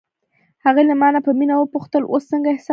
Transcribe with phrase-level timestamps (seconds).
[0.65, 2.69] هغې له مانه په مینه وپوښتل: اوس څنګه احساس کوې؟